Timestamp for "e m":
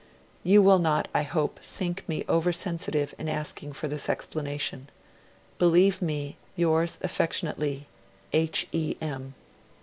8.71-9.35